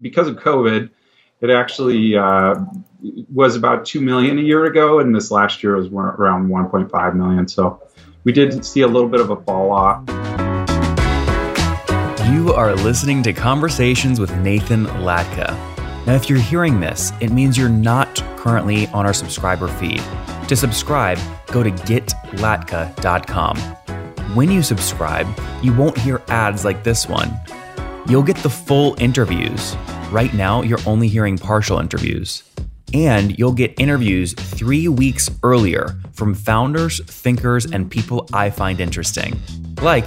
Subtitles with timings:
[0.00, 0.90] because of COVID,
[1.40, 2.54] it actually uh,
[3.32, 7.46] was about two million a year ago, and this last year was around 1.5 million.
[7.48, 7.80] So
[8.24, 10.02] we did see a little bit of a fall off.
[12.30, 15.56] You are listening to Conversations with Nathan Latka.
[16.06, 20.02] Now, if you're hearing this, it means you're not currently on our subscriber feed.
[20.48, 21.18] To subscribe,
[21.48, 23.58] go to getlatka.com.
[24.34, 25.26] When you subscribe,
[25.62, 27.30] you won't hear ads like this one.
[28.08, 29.76] You'll get the full interviews.
[30.10, 32.42] Right now, you're only hearing partial interviews.
[32.94, 39.38] And you'll get interviews three weeks earlier from founders, thinkers, and people I find interesting.
[39.82, 40.06] Like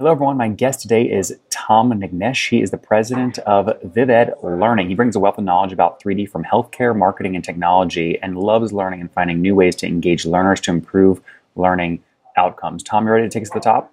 [0.00, 0.38] Hello, everyone.
[0.38, 2.48] My guest today is Tom Nignesh.
[2.48, 4.88] He is the president of Vived Learning.
[4.88, 8.72] He brings a wealth of knowledge about 3D from healthcare, marketing, and technology, and loves
[8.72, 11.20] learning and finding new ways to engage learners to improve
[11.54, 12.02] learning
[12.34, 12.82] outcomes.
[12.82, 13.92] Tom, you ready to take us to the top?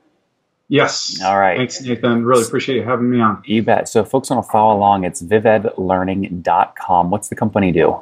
[0.70, 1.22] Yes.
[1.22, 1.58] All right.
[1.58, 2.24] Thanks, Nathan.
[2.24, 3.44] Really appreciate you having me on.
[3.44, 3.90] You bet.
[3.90, 5.04] So, folks want to follow along.
[5.04, 7.10] It's vivedlearning.com.
[7.10, 8.02] What's the company do?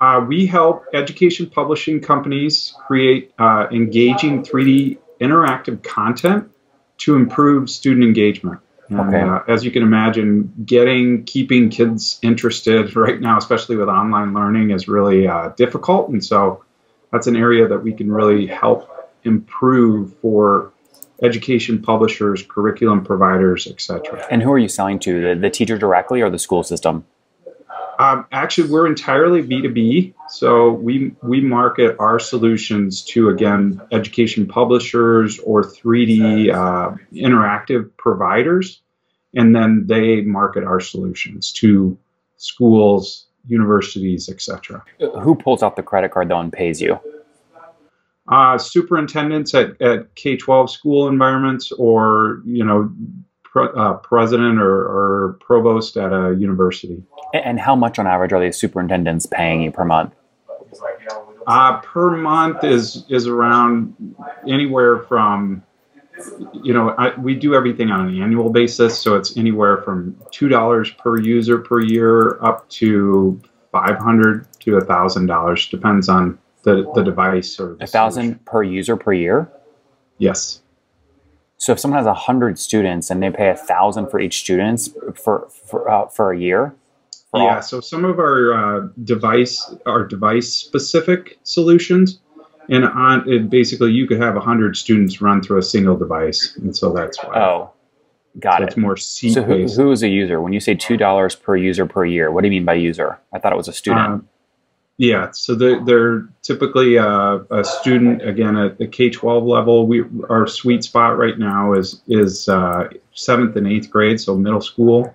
[0.00, 6.48] Uh, we help education publishing companies create uh, engaging 3D interactive content
[6.98, 8.60] to improve student engagement.
[8.90, 9.20] And, Okay.
[9.20, 14.70] uh, as you can imagine, getting keeping kids interested right now, especially with online learning,
[14.70, 16.08] is really uh, difficult.
[16.08, 16.64] And so
[17.12, 18.88] that's an area that we can really help
[19.24, 20.72] improve for
[21.22, 24.24] education publishers, curriculum providers, etc.
[24.30, 25.34] And who are you selling to?
[25.34, 27.04] The, the teacher directly or the school system?
[27.98, 30.14] Um, actually, we're entirely B2B.
[30.28, 38.80] So we, we market our solutions to, again, education publishers or 3D uh, interactive providers.
[39.34, 41.98] And then they market our solutions to
[42.36, 44.84] schools, universities, etc.
[45.20, 47.00] Who pulls out the credit card though and pays you?
[48.28, 52.92] Uh, superintendents at, at K-12 school environments or, you know,
[53.42, 57.02] pre- uh, president or, or provost at a university.
[57.34, 60.14] And how much on average are these superintendents paying you per month?
[61.46, 64.14] Uh, per month is is around
[64.46, 65.62] anywhere from,
[66.62, 70.48] you know, I, we do everything on an annual basis, so it's anywhere from two
[70.48, 73.40] dollars per user per year up to
[73.72, 78.44] five hundred to a thousand dollars, depends on the the device or the A thousand
[78.44, 79.50] per user per year?
[80.18, 80.60] Yes.
[81.56, 84.88] So if someone has a hundred students and they pay a thousand for each student
[85.14, 86.74] for for, uh, for a year,
[87.44, 92.20] Yeah, so some of our uh, device our device specific solutions,
[92.68, 96.76] and on it basically you could have hundred students run through a single device, and
[96.76, 97.40] so that's why.
[97.40, 97.72] oh,
[98.40, 98.66] got so it.
[98.68, 100.40] it's more seat So who, who is a user?
[100.40, 103.18] When you say two dollars per user per year, what do you mean by user?
[103.32, 104.06] I thought it was a student.
[104.06, 104.28] Um,
[104.98, 109.86] yeah, so they're, they're typically uh, a student again at the K twelve level.
[109.86, 114.60] We our sweet spot right now is is uh, seventh and eighth grade, so middle
[114.60, 115.14] school,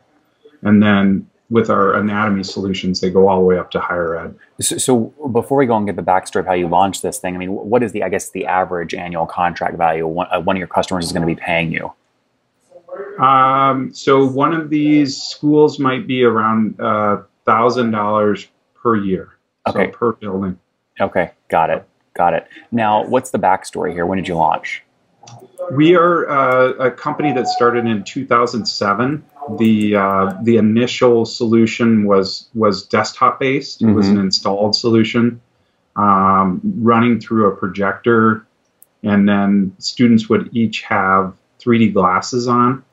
[0.61, 4.35] and then with our anatomy solutions, they go all the way up to higher ed.
[4.59, 7.35] so, so before we go and get the backstory of how you launched this thing,
[7.35, 10.55] I mean, what is the I guess the average annual contract value one, uh, one
[10.55, 11.93] of your customers is going to be paying you?
[13.23, 18.47] Um, so one of these schools might be around uh, thousand dollars
[18.81, 19.29] per year,
[19.67, 19.91] Okay.
[19.91, 20.57] so per building.
[20.99, 22.47] Okay, got it, got it.
[22.71, 24.07] Now, what's the backstory here?
[24.07, 24.83] When did you launch?
[25.71, 29.23] We are uh, a company that started in 2007.
[29.57, 33.81] The uh, the initial solution was was desktop based.
[33.81, 35.41] It was an installed solution,
[35.95, 38.45] um, running through a projector,
[39.03, 42.83] and then students would each have 3D glasses on.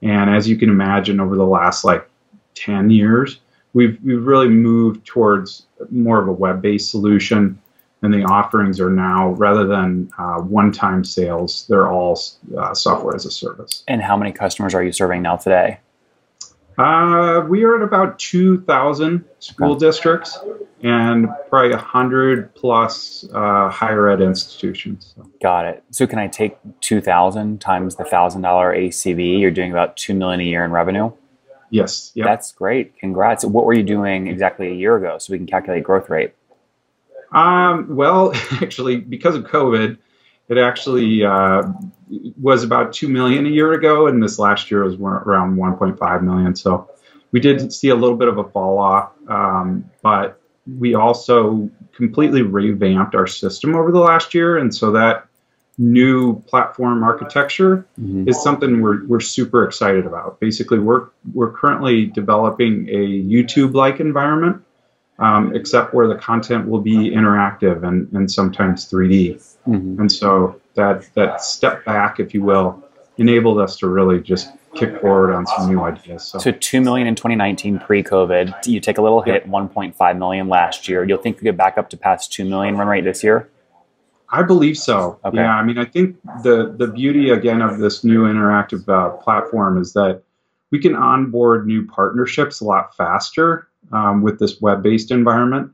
[0.00, 2.08] And as you can imagine, over the last like
[2.54, 3.40] 10 years,
[3.72, 7.60] we've we've really moved towards more of a web based solution
[8.02, 12.20] and the offerings are now rather than uh, one-time sales they're all
[12.58, 15.78] uh, software as a service And how many customers are you serving now today?
[16.78, 20.38] Uh, we are at about 2,000 school districts
[20.82, 25.14] and probably 100 plus uh, higher ed institutions.
[25.14, 25.30] So.
[25.42, 25.84] Got it.
[25.90, 29.40] So can I take 2,000 times the $1,000 ACV?
[29.40, 31.12] You're doing about 2 million a year in revenue?
[31.70, 32.12] Yes.
[32.14, 32.26] Yep.
[32.26, 32.98] That's great.
[32.98, 33.44] Congrats.
[33.44, 36.34] What were you doing exactly a year ago so we can calculate growth rate?
[37.32, 39.98] Um, well, actually, because of COVID,
[40.48, 41.62] it actually uh,
[42.40, 46.54] was about two million a year ago, and this last year was around 1.5 million.
[46.54, 46.90] So
[47.30, 50.40] we did see a little bit of a fall off, um, but
[50.78, 55.26] we also completely revamped our system over the last year, and so that
[55.78, 58.28] new platform architecture mm-hmm.
[58.28, 60.38] is something we're, we're super excited about.
[60.38, 64.62] Basically, we're we're currently developing a YouTube-like environment
[65.22, 69.36] um, except where the content will be interactive and, and sometimes 3D.
[69.68, 70.00] Mm-hmm.
[70.00, 72.82] And so that that step back, if you will,
[73.18, 76.24] enabled us to really just kick forward on some new ideas.
[76.24, 78.66] So, so two million in 2019 pre-COVID.
[78.66, 81.04] You take a little hit, 1.5 million last year.
[81.04, 83.48] You'll think you get back up to past two million run rate this year?
[84.28, 85.20] I believe so.
[85.24, 85.36] Okay.
[85.36, 89.80] Yeah, I mean, I think the the beauty again of this new interactive uh, platform
[89.80, 90.22] is that
[90.72, 95.72] we can onboard new partnerships a lot faster um, with this web-based environment.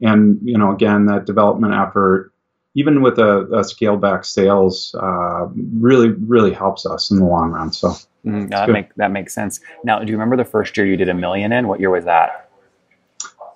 [0.00, 2.32] And you know, again, that development effort,
[2.74, 7.50] even with a, a scale back sales, uh, really really helps us in the long
[7.50, 7.72] run.
[7.72, 7.94] So
[8.24, 9.60] mm, that make that makes sense.
[9.84, 11.68] Now, do you remember the first year you did a million in?
[11.68, 12.50] What year was that?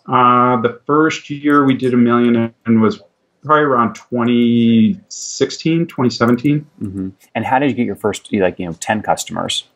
[0.07, 3.01] Uh, the first year we did a million in was
[3.43, 7.09] probably around 2016 2017 mm-hmm.
[7.35, 9.69] and how did you get your first like you know 10 customers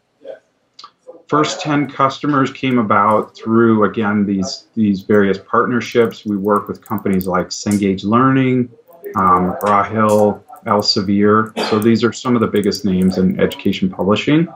[1.29, 6.25] first 10 customers came about through again these these various partnerships.
[6.25, 8.71] We work with companies like cengage learning
[9.17, 11.59] um, McGraw-Hill elsevier.
[11.69, 14.49] So these are some of the biggest names in education publishing.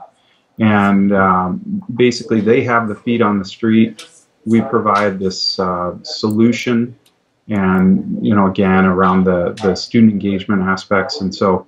[0.59, 4.07] And um, basically they have the feet on the street.
[4.45, 6.97] We provide this uh, solution
[7.49, 11.21] and you know again around the the student engagement aspects.
[11.21, 11.67] And so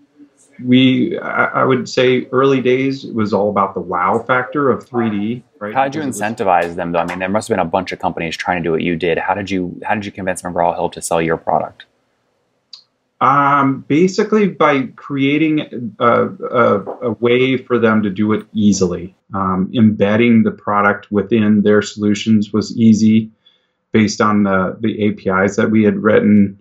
[0.63, 5.44] we I, would say early days was all about the wow factor of 3D.
[5.60, 5.74] Right?
[5.74, 7.00] How did you incentivize was, them though?
[7.00, 8.96] I mean, there must have been a bunch of companies trying to do what you
[8.96, 9.18] did.
[9.18, 11.86] How did you how did you convince McGraw Hill to sell your product?
[13.22, 19.16] Um, basically by creating a, a, a, way for them to do it easily.
[19.34, 23.31] Um, embedding the product within their solutions was easy
[23.94, 26.60] based on the, the APIs that we had written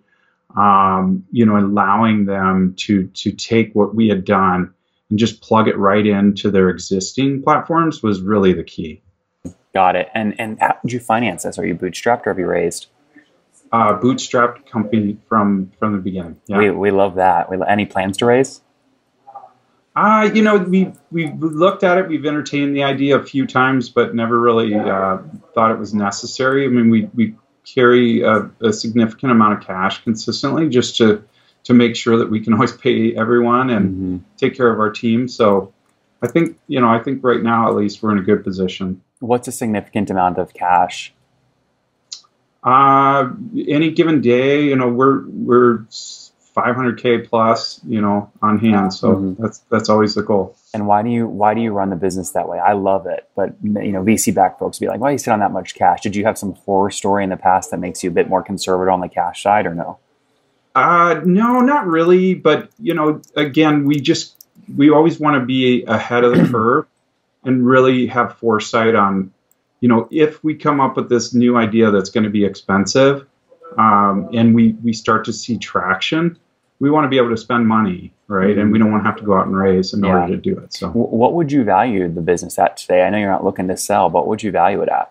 [0.56, 4.72] um, you know, allowing them to to take what we had done
[5.10, 9.02] and just plug it right into their existing platforms was really the key.
[9.72, 10.08] Got it.
[10.14, 11.58] And and how did you finance this?
[11.58, 12.86] Are you bootstrapped or have you raised?
[13.72, 16.40] Uh, bootstrapped company from from the beginning.
[16.46, 16.58] Yeah.
[16.58, 17.50] We we love that.
[17.50, 18.60] We, any plans to raise?
[19.96, 22.08] Uh, you know, we we looked at it.
[22.08, 25.18] We've entertained the idea a few times, but never really uh,
[25.54, 26.64] thought it was necessary.
[26.64, 31.24] I mean, we we carry a, a, significant amount of cash consistently just to
[31.64, 34.16] to make sure that we can always pay everyone and mm-hmm.
[34.36, 35.28] take care of our team.
[35.28, 35.72] So
[36.22, 39.02] I think you know I think right now at least we're in a good position.
[39.20, 41.12] What's a significant amount of cash?
[42.62, 43.30] Uh,
[43.68, 45.84] any given day, you know, we're we're
[46.54, 48.94] 500k plus, you know, on hand.
[48.94, 49.42] So mm-hmm.
[49.42, 50.56] that's that's always the goal.
[50.72, 52.58] And why do you why do you run the business that way?
[52.58, 55.32] I love it, but you know, VC back folks be like, "Why do you sit
[55.32, 58.04] on that much cash?" Did you have some horror story in the past that makes
[58.04, 59.98] you a bit more conservative on the cash side, or no?
[60.76, 62.34] Uh, no, not really.
[62.34, 64.46] But you know, again, we just
[64.76, 66.86] we always want to be ahead of the curve
[67.44, 69.32] and really have foresight on,
[69.80, 73.26] you know, if we come up with this new idea that's going to be expensive,
[73.76, 76.38] um, and we we start to see traction
[76.84, 78.58] we want to be able to spend money, right?
[78.58, 80.20] And we don't want to have to go out and raise in yeah.
[80.20, 80.74] order to do it.
[80.74, 83.04] So, what would you value the business at today?
[83.04, 85.10] I know you're not looking to sell, but what would you value it at?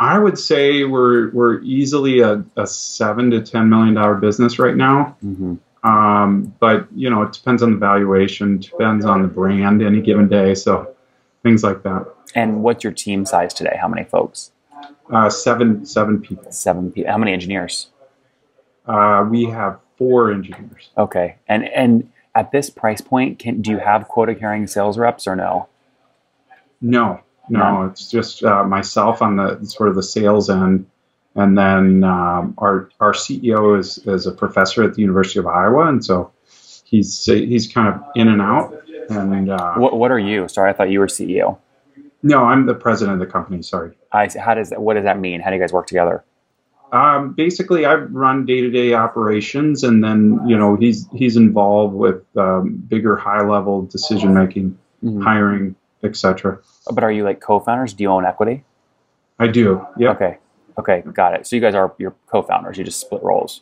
[0.00, 4.74] I would say we're we're easily a, a seven to ten million dollar business right
[4.74, 5.16] now.
[5.24, 5.54] Mm-hmm.
[5.88, 10.26] Um, but you know, it depends on the valuation, depends on the brand any given
[10.26, 10.96] day, so
[11.44, 12.12] things like that.
[12.34, 13.78] And what's your team size today?
[13.80, 14.50] How many folks?
[15.08, 16.50] Uh, seven seven people.
[16.50, 17.12] Seven people.
[17.12, 17.86] How many engineers?
[18.84, 20.90] Uh, we have four engineers.
[20.96, 25.26] Okay, and and at this price point, can do you have quota carrying sales reps
[25.26, 25.68] or no?
[26.80, 27.86] No, no, no.
[27.86, 30.86] it's just uh, myself on the sort of the sales end,
[31.34, 35.88] and then um, our our CEO is is a professor at the University of Iowa,
[35.88, 36.32] and so
[36.84, 38.82] he's he's kind of in and out.
[39.08, 40.48] And uh, what what are you?
[40.48, 41.58] Sorry, I thought you were CEO.
[42.22, 43.62] No, I'm the president of the company.
[43.62, 43.92] Sorry.
[44.12, 45.40] I how does that, what does that mean?
[45.40, 46.24] How do you guys work together?
[46.96, 52.76] Um, basically, I run day-to-day operations, and then you know he's he's involved with um,
[52.88, 55.20] bigger, high-level decision making, mm-hmm.
[55.20, 56.58] hiring, etc.
[56.90, 57.92] But are you like co-founders?
[57.92, 58.64] Do you own equity?
[59.38, 59.86] I do.
[59.98, 60.12] Yeah.
[60.12, 60.38] Okay.
[60.78, 61.46] Okay, got it.
[61.46, 62.78] So you guys are your co-founders.
[62.78, 63.60] You just split roles.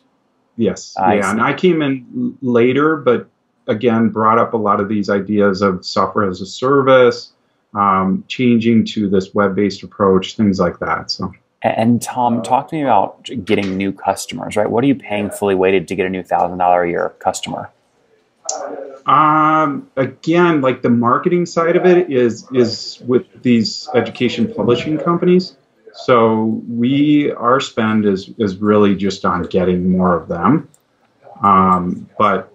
[0.55, 0.95] Yes.
[0.97, 1.29] I yeah, see.
[1.31, 3.27] and I came in later, but
[3.67, 7.33] again, brought up a lot of these ideas of software as a service,
[7.73, 11.11] um, changing to this web-based approach, things like that.
[11.11, 11.33] So.
[11.65, 14.55] And Tom, talk to me about getting new customers.
[14.55, 14.69] Right?
[14.69, 17.71] What are you paying fully weighted to get a new thousand dollar a year customer?
[19.05, 25.57] Um, again, like the marketing side of it is is with these education publishing companies.
[25.93, 30.69] So we our spend is is really just on getting more of them.
[31.41, 32.51] Um, but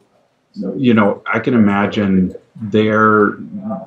[0.55, 3.39] you know, I can imagine they're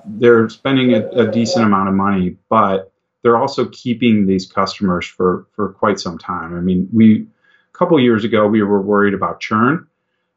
[0.06, 2.93] they're spending a, a decent amount of money, but
[3.24, 6.56] they're also keeping these customers for for quite some time.
[6.56, 7.26] I mean, we
[7.74, 9.88] a couple years ago we were worried about churn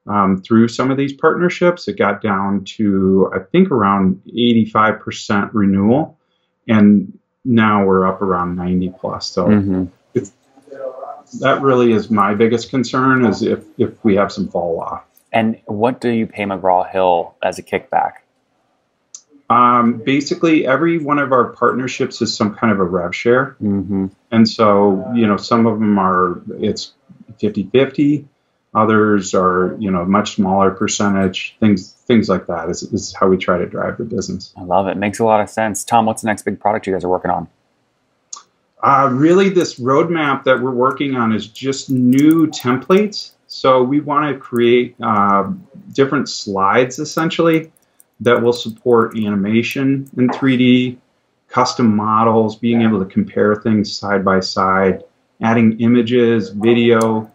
[0.06, 1.88] um, through some of these partnerships.
[1.88, 6.18] It got down to, I think, around 85% renewal.
[6.68, 9.28] And now we're up around 90 plus.
[9.28, 9.84] So Mm-hmm.
[11.40, 15.04] that really is my biggest concern is if, if we have some fall off.
[15.32, 18.12] And what do you pay McGraw Hill as a kickback?
[19.48, 23.56] Um, basically, every one of our partnerships is some kind of a rev share.
[23.62, 24.06] Mm-hmm.
[24.30, 26.92] And so, you know, some of them are, it's
[27.38, 28.28] 50 50.
[28.74, 31.56] Others are, you know, much smaller percentage.
[31.60, 34.52] Things, things like that is, is how we try to drive the business.
[34.56, 34.96] I love it.
[34.96, 35.84] Makes a lot of sense.
[35.84, 37.48] Tom, what's the next big product you guys are working on?
[38.82, 43.30] Uh, really, this roadmap that we're working on is just new templates.
[43.46, 45.50] So we want to create uh,
[45.92, 47.72] different slides essentially
[48.20, 50.96] that will support animation in 3D,
[51.48, 55.04] custom models, being able to compare things side by side,
[55.42, 57.30] adding images, video,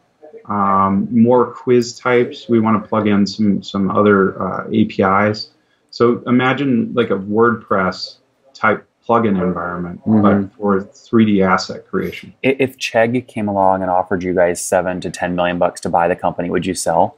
[0.45, 2.49] um, more quiz types.
[2.49, 5.51] We want to plug in some some other uh, APIs.
[5.91, 8.17] So imagine like a WordPress
[8.53, 10.21] type plugin environment, Mhm.
[10.21, 12.33] but for 3D asset creation.
[12.43, 16.07] If Chegg came along and offered you guys seven to ten million bucks to buy
[16.07, 17.17] the company, would you sell?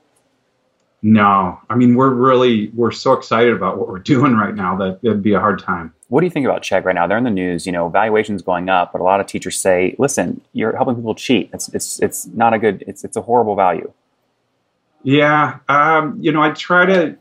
[1.06, 5.00] No, I mean we're really we're so excited about what we're doing right now that
[5.04, 5.94] it'd be a hard time.
[6.08, 7.08] What do you think about Chegg right now?
[7.08, 7.66] They're in the news.
[7.66, 11.14] You know, valuations going up, but a lot of teachers say, "Listen, you're helping people
[11.14, 11.50] cheat.
[11.54, 12.84] It's it's it's not a good.
[12.88, 13.92] It's it's a horrible value."
[15.04, 17.18] Yeah, um, you know, I try to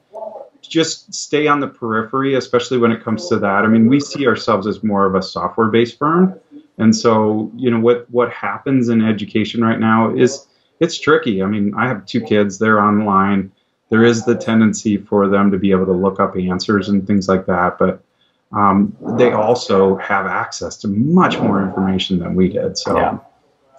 [0.60, 3.64] just stay on the periphery, especially when it comes to that.
[3.64, 6.38] I mean, we see ourselves as more of a software-based firm,
[6.78, 10.46] and so you know what what happens in education right now is
[10.78, 11.42] it's tricky.
[11.42, 13.50] I mean, I have two kids; they're online.
[13.92, 17.28] There is the tendency for them to be able to look up answers and things
[17.28, 18.02] like that, but
[18.50, 22.78] um, they also have access to much more information than we did.
[22.78, 23.18] So, Yeah.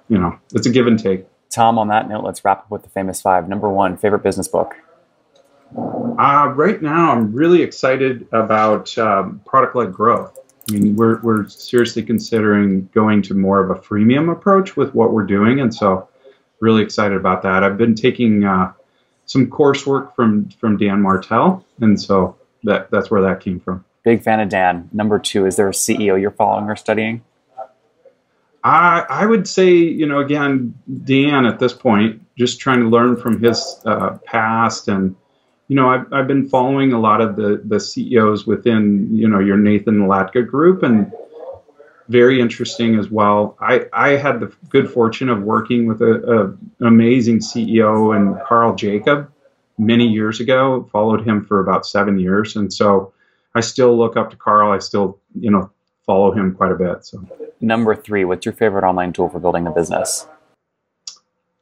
[0.09, 1.25] you know, it's a give and take.
[1.49, 3.49] Tom, on that note, let's wrap up with the famous five.
[3.49, 4.75] Number one, favorite business book.
[5.75, 10.37] Uh, right now, I'm really excited about um, product-led growth.
[10.69, 15.11] I mean, we're we're seriously considering going to more of a freemium approach with what
[15.11, 16.07] we're doing, and so
[16.59, 17.63] really excited about that.
[17.63, 18.73] I've been taking uh,
[19.25, 23.83] some coursework from from Dan Martell, and so that that's where that came from.
[24.03, 24.89] Big fan of Dan.
[24.91, 27.21] Number two, is there a CEO you're following or studying?
[28.63, 33.17] I I would say, you know, again, Dan at this point, just trying to learn
[33.17, 35.15] from his uh, past, and
[35.67, 39.39] you know, I've I've been following a lot of the the CEOs within, you know,
[39.39, 41.11] your Nathan Latka group, and
[42.09, 43.57] very interesting as well.
[43.59, 48.39] I I had the good fortune of working with a, a an amazing CEO and
[48.45, 49.31] Carl Jacob
[49.77, 50.87] many years ago.
[50.91, 53.13] Followed him for about seven years, and so
[53.55, 54.71] I still look up to Carl.
[54.71, 55.71] I still, you know,
[56.05, 57.05] follow him quite a bit.
[57.05, 57.25] So.
[57.61, 60.27] Number three, what's your favorite online tool for building a business?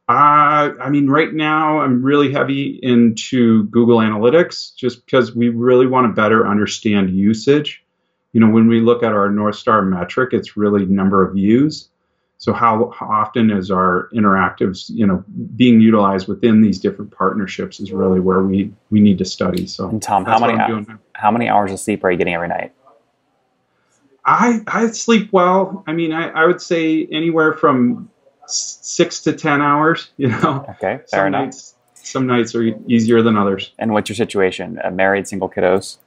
[0.10, 5.88] Uh, I mean, right now I'm really heavy into Google Analytics just because we really
[5.88, 7.84] want to better understand usage.
[8.34, 11.90] You know, when we look at our North Star metric, it's really number of views.
[12.38, 15.24] So how, how often is our interactives, you know,
[15.56, 19.68] being utilized within these different partnerships is really where we we need to study.
[19.68, 21.00] So And Tom, how many what I'm hou- doing.
[21.14, 22.74] how many hours of sleep are you getting every night?
[24.26, 25.84] I I sleep well.
[25.88, 28.10] I mean, I, I would say anywhere from
[28.48, 30.10] six to ten hours.
[30.18, 31.42] You know, Okay, fair some enough.
[31.46, 33.74] nights some nights are easier than others.
[33.78, 34.80] And what's your situation?
[34.84, 35.98] Uh, married, single kiddos,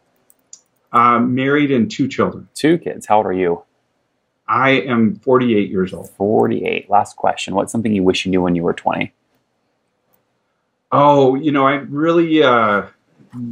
[0.95, 2.49] Uh, married and two children.
[2.55, 3.05] two kids.
[3.07, 3.63] How old are you?
[4.47, 6.09] I am 48 years old.
[6.11, 6.89] 48.
[6.89, 7.55] Last question.
[7.55, 9.13] What's something you wish you knew when you were 20?
[10.93, 12.87] Oh, you know, I really uh,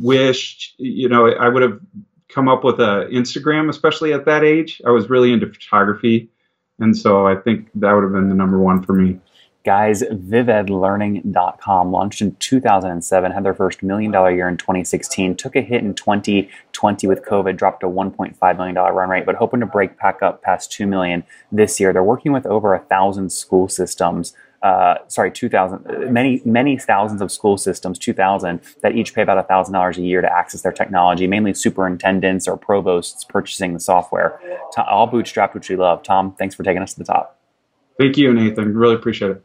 [0.00, 1.80] wished, you know, I would have
[2.28, 4.80] come up with a Instagram, especially at that age.
[4.87, 6.30] I was really into photography,
[6.78, 9.18] and so I think that would have been the number one for me.
[9.64, 15.61] Guys, vivedlearning.com launched in 2007, had their first million dollar year in 2016, took a
[15.61, 19.97] hit in 2020 with COVID, dropped to $1.5 million run rate, but hoping to break
[20.00, 21.92] back up past 2 million this year.
[21.92, 24.35] They're working with over a thousand school systems.
[24.62, 29.97] Uh, sorry, 2,000, many, many thousands of school systems, 2,000, that each pay about $1,000
[29.97, 34.40] a year to access their technology, mainly superintendents or provosts purchasing the software.
[34.76, 36.02] All bootstrapped, which we love.
[36.02, 37.38] Tom, thanks for taking us to the top.
[37.99, 38.76] Thank you, Nathan.
[38.76, 39.45] Really appreciate it.